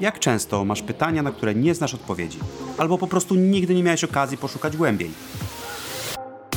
[0.00, 2.38] Jak często masz pytania, na które nie znasz odpowiedzi,
[2.78, 5.10] albo po prostu nigdy nie miałeś okazji poszukać głębiej?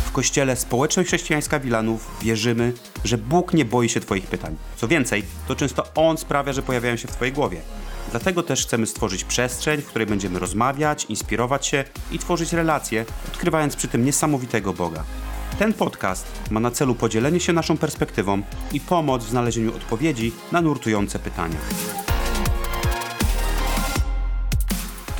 [0.06, 2.74] W kościele Społeczność Chrześcijańska Wilanów wierzymy,
[3.04, 4.56] że Bóg nie boi się Twoich pytań.
[4.76, 7.62] Co więcej, to często On sprawia, że pojawiają się w Twojej głowie.
[8.12, 13.76] Dlatego też chcemy stworzyć przestrzeń, w której będziemy rozmawiać, inspirować się i tworzyć relacje, odkrywając
[13.76, 15.04] przy tym niesamowitego Boga.
[15.60, 18.42] Ten podcast ma na celu podzielenie się naszą perspektywą
[18.74, 21.58] i pomoc w znalezieniu odpowiedzi na nurtujące pytania.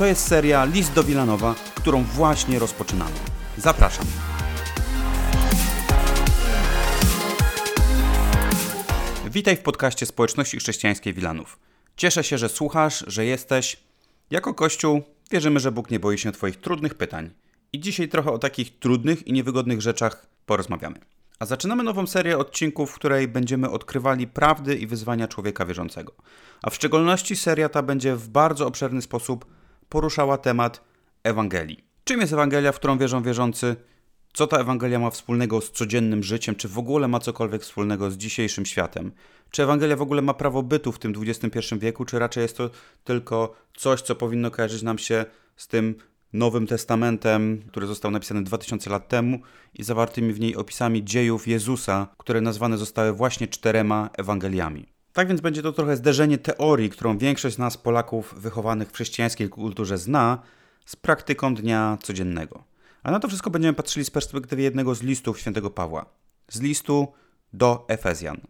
[0.00, 3.16] To jest seria List do Wilanowa, którą właśnie rozpoczynamy.
[3.56, 4.06] Zapraszam.
[9.30, 11.58] Witaj w podcaście Społeczności Chrześcijańskiej Wilanów.
[11.96, 13.76] Cieszę się, że słuchasz, że jesteś.
[14.30, 17.30] Jako Kościół wierzymy, że Bóg nie boi się Twoich trudnych pytań.
[17.72, 20.98] I dzisiaj trochę o takich trudnych i niewygodnych rzeczach porozmawiamy.
[21.38, 26.12] A zaczynamy nową serię odcinków, w której będziemy odkrywali prawdy i wyzwania człowieka wierzącego.
[26.62, 29.59] A w szczególności seria ta będzie w bardzo obszerny sposób
[29.90, 30.84] poruszała temat
[31.24, 31.84] Ewangelii.
[32.04, 33.76] Czym jest Ewangelia, w którą wierzą wierzący?
[34.32, 36.54] Co ta Ewangelia ma wspólnego z codziennym życiem?
[36.54, 39.12] Czy w ogóle ma cokolwiek wspólnego z dzisiejszym światem?
[39.50, 42.70] Czy Ewangelia w ogóle ma prawo bytu w tym XXI wieku, czy raczej jest to
[43.04, 45.24] tylko coś, co powinno kojarzyć nam się
[45.56, 45.94] z tym
[46.32, 49.40] Nowym Testamentem, który został napisany 2000 lat temu
[49.74, 54.99] i zawartymi w niej opisami dziejów Jezusa, które nazwane zostały właśnie czterema Ewangeliami.
[55.20, 59.48] Tak więc będzie to trochę zderzenie teorii, którą większość z nas, Polaków wychowanych w chrześcijańskiej
[59.48, 60.42] kulturze, zna,
[60.86, 62.64] z praktyką dnia codziennego.
[63.02, 66.06] A na to wszystko będziemy patrzyli z perspektywy jednego z listów świętego Pawła.
[66.48, 67.12] Z listu
[67.52, 68.40] do Efezjan.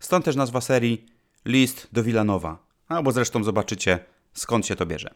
[0.00, 1.06] Stąd też nazwa serii
[1.44, 2.58] List do Wilanowa.
[2.88, 3.98] Albo zresztą zobaczycie,
[4.32, 5.14] skąd się to bierze.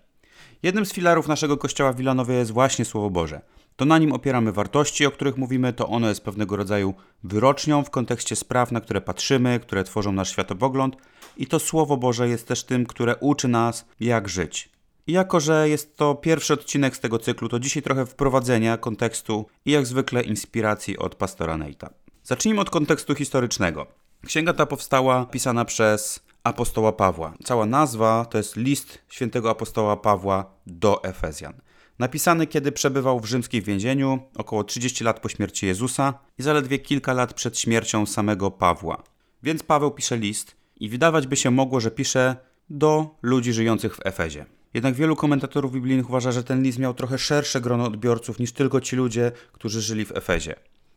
[0.63, 3.41] Jednym z filarów naszego kościoła w Wilanowie jest właśnie Słowo Boże.
[3.79, 7.91] To na nim opieramy wartości, o których mówimy, to ono jest pewnego rodzaju wyrocznią w
[7.91, 10.97] kontekście spraw, na które patrzymy, które tworzą nasz światopogląd
[11.37, 14.69] i to Słowo Boże jest też tym, które uczy nas, jak żyć.
[15.07, 19.47] I jako, że jest to pierwszy odcinek z tego cyklu, to dzisiaj trochę wprowadzenia, kontekstu
[19.65, 21.91] i jak zwykle inspiracji od pastora Neita.
[22.25, 23.87] Zacznijmy od kontekstu historycznego.
[24.27, 27.35] Księga ta powstała pisana przez apostoła Pawła.
[27.45, 31.68] Cała nazwa to jest list świętego apostoła Pawła do Efezjan.
[31.99, 37.13] Napisany, kiedy przebywał w rzymskim więzieniu, około 30 lat po śmierci Jezusa i zaledwie kilka
[37.13, 39.03] lat przed śmiercią samego Pawła.
[39.43, 42.37] Więc Paweł pisze list i wydawać by się mogło, że pisze
[42.71, 44.47] do ludzi żyjących w Efezie.
[44.75, 48.81] Jednak wielu komentatorów biblijnych uważa, że ten list miał trochę szersze grono odbiorców niż tylko
[48.81, 50.55] ci ludzie, którzy żyli w Efezie.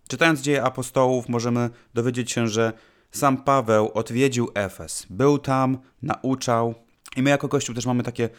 [0.07, 2.73] Czytając dzieje apostołów, możemy dowiedzieć się, że
[3.12, 6.75] sam Paweł odwiedził Efes, był tam, nauczał.
[7.18, 8.29] I my jako Kościół też mamy takie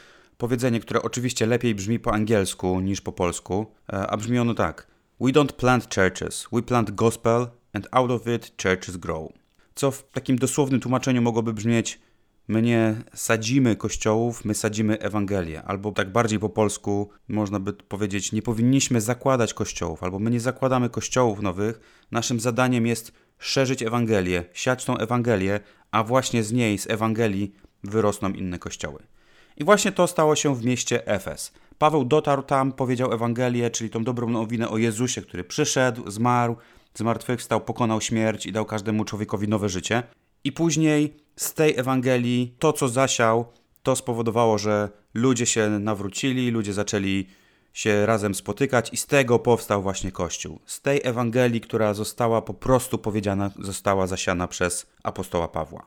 [0.42, 4.86] powiedzenie, które oczywiście lepiej brzmi po angielsku niż po polsku, e, a brzmi ono tak.
[5.20, 9.32] We don't plant churches, we plant gospel and out of it churches grow.
[9.74, 12.00] Co w takim dosłownym tłumaczeniu mogłoby brzmieć
[12.48, 15.62] My nie sadzimy kościołów, my sadzimy Ewangelię.
[15.62, 20.40] Albo tak bardziej po polsku można by powiedzieć, nie powinniśmy zakładać kościołów, albo my nie
[20.40, 21.80] zakładamy kościołów nowych.
[22.10, 25.60] Naszym zadaniem jest szerzyć Ewangelię, siać tą Ewangelię,
[25.90, 27.52] a właśnie z niej, z Ewangelii,
[27.84, 29.11] wyrosną inne kościoły.
[29.56, 31.52] I właśnie to stało się w mieście Efes.
[31.78, 36.56] Paweł dotarł tam, powiedział Ewangelię, czyli tą dobrą nowinę o Jezusie, który przyszedł, zmarł,
[36.94, 40.02] zmartwychwstał, pokonał śmierć i dał każdemu człowiekowi nowe życie.
[40.44, 43.44] I później z tej Ewangelii to, co zasiał,
[43.82, 47.26] to spowodowało, że ludzie się nawrócili, ludzie zaczęli
[47.72, 50.60] się razem spotykać i z tego powstał właśnie Kościół.
[50.66, 55.86] Z tej Ewangelii, która została po prostu powiedziana, została zasiana przez apostoła Pawła.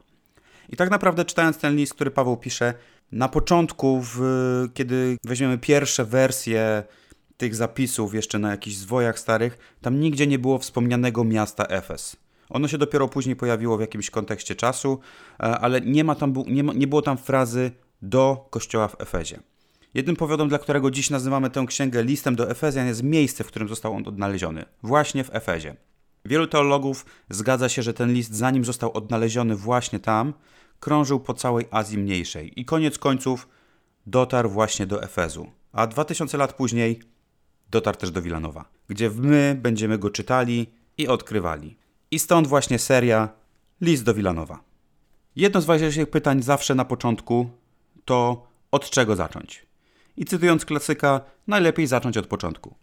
[0.70, 2.74] I tak naprawdę czytając ten list, który Paweł pisze,
[3.12, 4.20] na początku, w,
[4.74, 6.84] kiedy weźmiemy pierwsze wersje
[7.38, 12.16] tych zapisów jeszcze na jakichś zwojach starych, tam nigdzie nie było wspomnianego miasta Efes.
[12.50, 15.00] Ono się dopiero później pojawiło w jakimś kontekście czasu,
[15.40, 17.72] e, ale nie, ma tam, nie, ma, nie było tam frazy
[18.02, 19.40] do kościoła w Efezie.
[19.94, 23.68] Jednym powodem, dla którego dziś nazywamy tę księgę listem do Efezjan, jest miejsce, w którym
[23.68, 25.76] został on odnaleziony właśnie w Efezie.
[26.26, 30.34] Wielu teologów zgadza się, że ten list, zanim został odnaleziony właśnie tam,
[30.80, 33.48] krążył po całej Azji Mniejszej i koniec końców
[34.06, 35.52] dotarł właśnie do Efezu.
[35.72, 37.02] A 2000 lat później
[37.72, 40.68] dotarł też do Wilanowa, gdzie my będziemy go czytali
[40.98, 41.78] i odkrywali.
[42.12, 43.30] I stąd właśnie seria
[43.82, 44.60] List do Wilanowa.
[45.36, 47.50] Jedno z ważniejszych pytań zawsze na początku
[48.06, 49.66] to od czego zacząć?
[50.18, 52.76] I cytując klasyka, najlepiej zacząć od początku.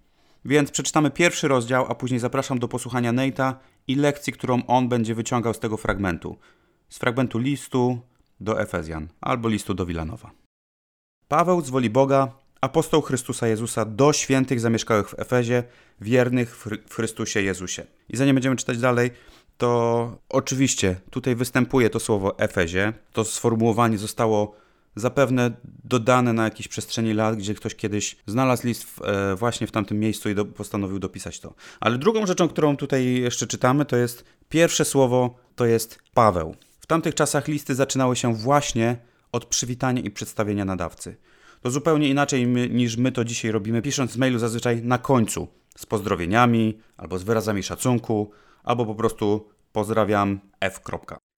[0.45, 5.15] Więc przeczytamy pierwszy rozdział, a później zapraszam do posłuchania Neita i lekcji, którą on będzie
[5.15, 6.39] wyciągał z tego fragmentu.
[6.93, 8.01] Z fragmentu listu
[8.41, 10.31] do Efezjan albo listu do Wilanowa.
[11.29, 15.65] Paweł z woli Boga, apostoł Chrystusa Jezusa do świętych zamieszkałych w Efezie,
[16.01, 16.57] wiernych
[16.89, 17.87] w Chrystusie Jezusie.
[18.09, 19.11] I zanim będziemy czytać dalej,
[19.57, 22.93] to oczywiście tutaj występuje to słowo Efezie.
[23.13, 24.57] To sformułowanie zostało
[24.97, 25.51] zapewne
[25.85, 30.31] dodane na jakiejś przestrzeni lat, gdzie ktoś kiedyś znalazł list e, właśnie w tamtym miejscu
[30.31, 31.55] i postanowił dopisać to.
[31.81, 36.57] Ale drugą rzeczą, którą tutaj jeszcze czytamy, to jest pierwsze słowo, to jest Paweł.
[36.83, 38.97] W tamtych czasach listy zaczynały się właśnie
[39.33, 41.17] od przywitania i przedstawienia nadawcy.
[41.61, 45.49] To zupełnie inaczej my, niż my to dzisiaj robimy, pisząc z mailu zazwyczaj na końcu,
[45.77, 48.31] z pozdrowieniami, albo z wyrazami szacunku,
[48.65, 50.81] albo po prostu pozdrawiam F.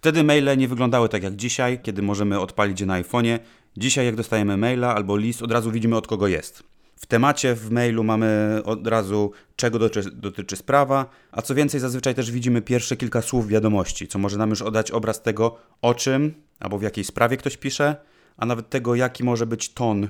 [0.00, 3.38] Wtedy maile nie wyglądały tak jak dzisiaj, kiedy możemy odpalić je na iPhone'ie.
[3.76, 6.74] Dzisiaj jak dostajemy maila albo list, od razu widzimy od kogo jest.
[7.05, 12.15] W temacie w mailu mamy od razu czego dotyczy, dotyczy sprawa, a co więcej zazwyczaj
[12.15, 16.35] też widzimy pierwsze kilka słów wiadomości, co może nam już oddać obraz tego o czym
[16.61, 17.97] albo w jakiej sprawie ktoś pisze,
[18.37, 20.09] a nawet tego jaki może być ton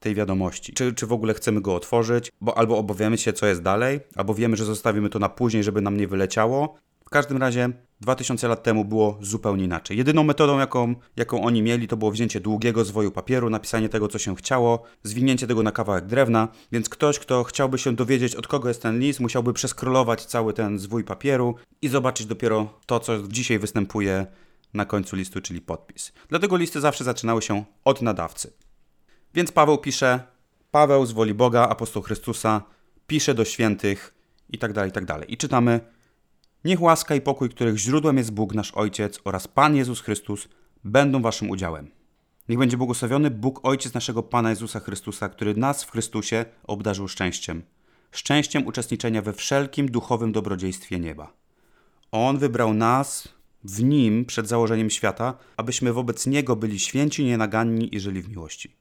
[0.00, 0.72] tej wiadomości.
[0.72, 4.34] Czy, czy w ogóle chcemy go otworzyć, bo albo obawiamy się co jest dalej, albo
[4.34, 6.78] wiemy, że zostawimy to na później, żeby nam nie wyleciało.
[7.06, 7.70] W każdym razie
[8.00, 9.98] 2000 lat temu było zupełnie inaczej.
[9.98, 14.18] Jedyną metodą, jaką, jaką oni mieli, to było wzięcie długiego zwoju papieru, napisanie tego, co
[14.18, 18.68] się chciało, zwinięcie tego na kawałek drewna, więc ktoś, kto chciałby się dowiedzieć, od kogo
[18.68, 23.58] jest ten list, musiałby przeskrolować cały ten zwój papieru i zobaczyć dopiero to, co dzisiaj
[23.58, 24.26] występuje
[24.74, 26.12] na końcu listu, czyli podpis.
[26.28, 28.52] Dlatego listy zawsze zaczynały się od nadawcy.
[29.34, 30.20] Więc Paweł pisze,
[30.70, 32.62] Paweł z woli Boga, apostoł Chrystusa,
[33.06, 34.14] pisze do świętych
[34.50, 35.32] i tak dalej, i tak dalej.
[35.32, 35.95] I czytamy,
[36.66, 40.48] Niech łaska i pokój, których źródłem jest Bóg nasz Ojciec oraz Pan Jezus Chrystus,
[40.84, 41.90] będą waszym udziałem.
[42.48, 47.62] Niech będzie błogosławiony Bóg Ojciec naszego Pana Jezusa Chrystusa, który nas w Chrystusie obdarzył szczęściem.
[48.10, 51.32] Szczęściem uczestniczenia we wszelkim duchowym dobrodziejstwie nieba.
[52.12, 53.28] On wybrał nas
[53.64, 58.76] w Nim przed założeniem świata, abyśmy wobec Niego byli święci, nienaganni i żyli w miłości.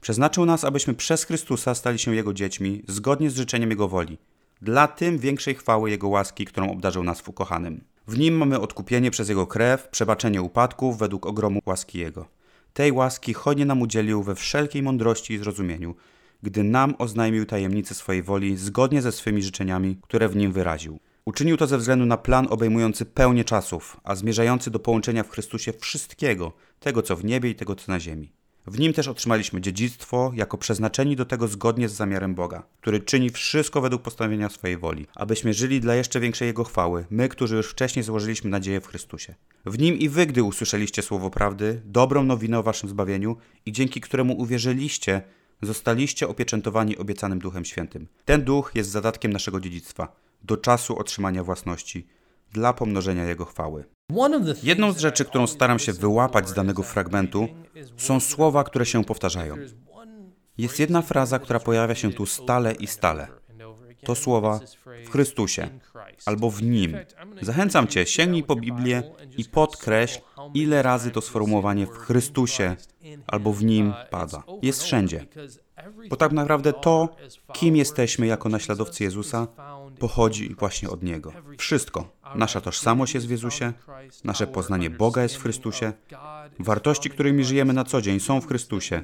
[0.00, 4.18] Przeznaczył nas, abyśmy przez Chrystusa stali się Jego dziećmi, zgodnie z życzeniem Jego woli–
[4.62, 7.84] dla tym większej chwały Jego łaski, którą obdarzył nas w ukochanym.
[8.08, 12.28] W nim mamy odkupienie przez Jego krew, przebaczenie upadków według ogromu łaski Jego.
[12.72, 15.94] Tej łaski hojnie nam udzielił we wszelkiej mądrości i zrozumieniu,
[16.42, 20.98] gdy nam oznajmił tajemnicę swojej woli zgodnie ze swymi życzeniami, które w nim wyraził.
[21.24, 25.72] Uczynił to ze względu na plan obejmujący pełnię czasów, a zmierzający do połączenia w Chrystusie
[25.72, 28.32] wszystkiego, tego co w niebie i tego co na ziemi.
[28.66, 33.30] W nim też otrzymaliśmy dziedzictwo, jako przeznaczeni do tego zgodnie z zamiarem Boga, który czyni
[33.30, 37.70] wszystko według postanowienia swojej woli, abyśmy żyli dla jeszcze większej Jego chwały, my, którzy już
[37.70, 39.34] wcześniej złożyliśmy nadzieję w Chrystusie.
[39.66, 43.36] W nim i wy, gdy usłyszeliście słowo prawdy, dobrą nowinę o waszym zbawieniu
[43.66, 45.22] i dzięki któremu uwierzyliście,
[45.62, 48.08] zostaliście opieczętowani obiecanym Duchem Świętym.
[48.24, 52.06] Ten Duch jest zadatkiem naszego dziedzictwa, do czasu otrzymania własności,
[52.56, 53.84] dla pomnożenia Jego chwały.
[54.62, 57.48] Jedną z rzeczy, którą staram się wyłapać z danego fragmentu,
[57.96, 59.56] są słowa, które się powtarzają.
[60.58, 63.28] Jest jedna fraza, która pojawia się tu stale i stale.
[64.04, 64.60] To słowa
[65.06, 65.68] w Chrystusie
[66.26, 66.96] albo w Nim.
[67.42, 69.02] Zachęcam Cię, sięgnij po Biblię
[69.38, 70.20] i podkreśl,
[70.54, 72.76] ile razy to sformułowanie w Chrystusie
[73.26, 74.42] albo w Nim pada.
[74.62, 75.26] Jest wszędzie.
[76.10, 77.16] Bo tak naprawdę to,
[77.52, 79.46] kim jesteśmy jako naśladowcy Jezusa,
[79.98, 81.32] pochodzi właśnie od Niego.
[81.58, 82.08] Wszystko.
[82.34, 83.72] Nasza tożsamość jest w Jezusie,
[84.24, 85.92] nasze poznanie Boga jest w Chrystusie,
[86.58, 89.02] wartości, którymi żyjemy na co dzień są w Chrystusie.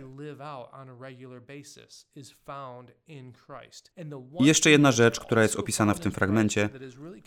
[4.40, 6.68] I jeszcze jedna rzecz, która jest opisana w tym fragmencie,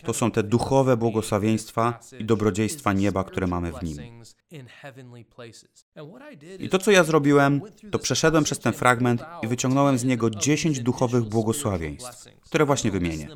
[0.04, 4.22] to są te duchowe błogosławieństwa i dobrodziejstwa nieba, które mamy w Nim.
[6.58, 10.80] I to, co ja zrobiłem, to przeszedłem przez ten fragment i wyciągnąłem z niego dziesięć
[10.80, 13.28] duchowych błogosławieństw, które właśnie wymienię.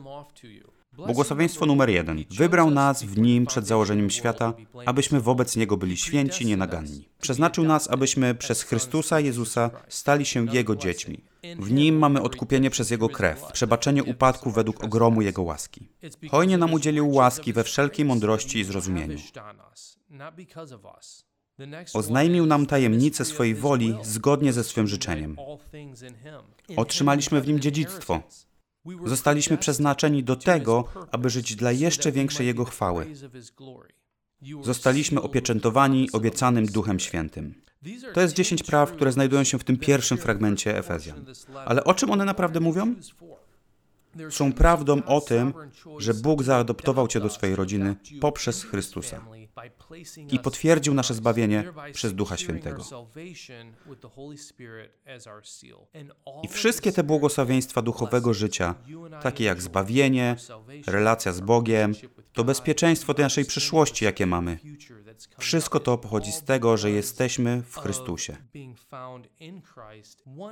[0.97, 2.25] Błogosławieństwo numer jeden.
[2.31, 4.55] Wybrał nas w Nim przed założeniem świata,
[4.87, 7.09] abyśmy wobec Niego byli święci, nienaganni.
[7.21, 11.21] Przeznaczył nas, abyśmy przez Chrystusa Jezusa stali się Jego dziećmi.
[11.59, 15.89] W Nim mamy odkupienie przez Jego krew, przebaczenie upadku według ogromu Jego łaski.
[16.31, 19.19] Hojnie nam udzielił łaski we wszelkiej mądrości i zrozumieniu.
[21.95, 25.37] Oznajmił nam tajemnicę swojej woli zgodnie ze swym życzeniem.
[26.77, 28.23] Otrzymaliśmy w nim dziedzictwo,
[29.05, 33.07] Zostaliśmy przeznaczeni do tego, aby żyć dla jeszcze większej Jego chwały.
[34.63, 37.55] Zostaliśmy opieczętowani obiecanym Duchem Świętym.
[38.15, 41.25] To jest dziesięć praw, które znajdują się w tym pierwszym fragmencie Efezjan.
[41.65, 42.95] Ale o czym one naprawdę mówią?
[44.31, 45.53] Są prawdą o tym,
[45.99, 49.21] że Bóg zaadoptował Cię do swojej rodziny poprzez Chrystusa
[50.33, 52.85] i potwierdził nasze zbawienie przez Ducha Świętego.
[56.43, 58.75] I wszystkie te błogosławieństwa duchowego życia,
[59.23, 60.37] takie jak zbawienie,
[60.87, 61.95] relacja z Bogiem,
[62.33, 64.59] to bezpieczeństwo tej naszej przyszłości, jakie mamy.
[65.39, 68.37] Wszystko to pochodzi z tego, że jesteśmy w Chrystusie.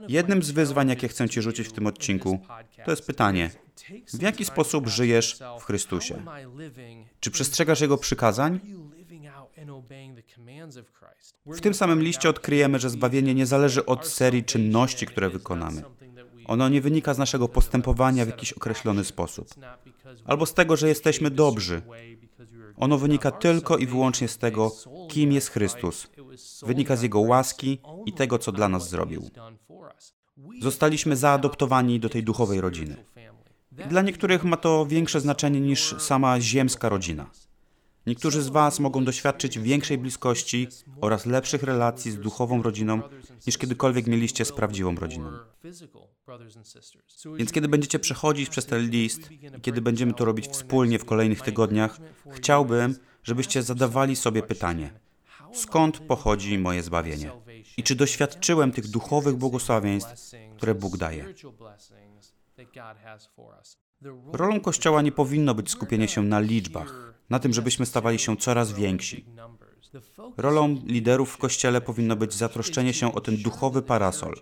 [0.08, 2.38] Jednym z wyzwań, jakie chcę Ci rzucić w tym odcinku,
[2.84, 3.50] to jest pytanie:
[4.14, 6.22] w jaki sposób żyjesz w Chrystusie?
[7.20, 8.60] Czy przestrzegasz Jego przykazań?
[11.46, 15.82] W tym samym liście odkryjemy, że zbawienie nie zależy od serii czynności, które wykonamy.
[16.46, 19.48] Ono nie wynika z naszego postępowania w jakiś określony sposób,
[20.24, 21.82] albo z tego, że jesteśmy dobrzy.
[22.76, 24.72] Ono wynika tylko i wyłącznie z tego,
[25.08, 26.08] kim jest Chrystus.
[26.62, 29.30] Wynika z Jego łaski i tego, co dla nas zrobił.
[30.60, 33.04] Zostaliśmy zaadoptowani do tej duchowej rodziny.
[33.86, 37.30] Dla niektórych ma to większe znaczenie niż sama ziemska rodzina.
[38.06, 40.68] Niektórzy z Was mogą doświadczyć większej bliskości
[41.00, 43.00] oraz lepszych relacji z duchową rodziną
[43.46, 45.32] niż kiedykolwiek mieliście z prawdziwą rodziną.
[47.36, 51.40] Więc kiedy będziecie przechodzić przez ten list i kiedy będziemy to robić wspólnie w kolejnych
[51.40, 51.98] tygodniach,
[52.30, 54.92] chciałbym, żebyście zadawali sobie pytanie:
[55.52, 57.30] skąd pochodzi moje zbawienie?
[57.76, 61.34] I czy doświadczyłem tych duchowych błogosławieństw, które Bóg daje?
[64.32, 68.72] Rolą Kościoła nie powinno być skupienie się na liczbach, na tym, żebyśmy stawali się coraz
[68.72, 69.24] więksi.
[70.36, 74.34] Rolą liderów w Kościele powinno być zatroszczenie się o ten duchowy parasol.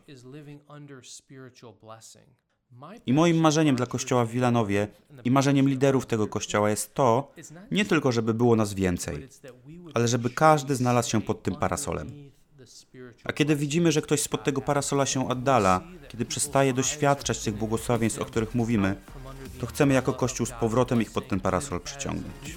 [3.06, 4.88] I moim marzeniem dla Kościoła w Wilanowie
[5.24, 7.32] i marzeniem liderów tego Kościoła jest to,
[7.70, 9.28] nie tylko, żeby było nas więcej,
[9.94, 12.30] ale żeby każdy znalazł się pod tym parasolem.
[13.24, 18.20] A kiedy widzimy, że ktoś spod tego parasola się oddala, kiedy przestaje doświadczać tych błogosławieństw,
[18.20, 18.96] o których mówimy,
[19.60, 22.56] to chcemy jako Kościół z powrotem ich pod ten parasol przyciągnąć.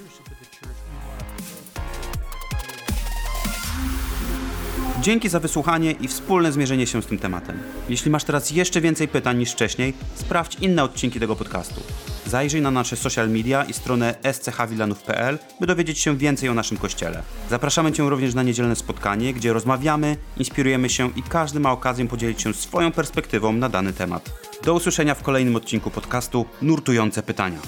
[5.02, 7.60] Dzięki za wysłuchanie i wspólne zmierzenie się z tym tematem.
[7.90, 11.82] Jeśli masz teraz jeszcze więcej pytań niż wcześniej, sprawdź inne odcinki tego podcastu.
[12.30, 17.24] Zajrzyj na nasze social media i stronę schwilanów.pl, by dowiedzieć się więcej o naszym kościele.
[17.50, 22.42] Zapraszamy Cię również na niedzielne spotkanie, gdzie rozmawiamy, inspirujemy się i każdy ma okazję podzielić
[22.42, 24.30] się swoją perspektywą na dany temat.
[24.64, 27.60] Do usłyszenia w kolejnym odcinku podcastu Nurtujące Pytania.